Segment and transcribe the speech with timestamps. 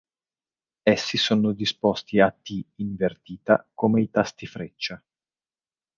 [0.81, 4.99] Essi sono disposti a T invertita come i tasti freccia.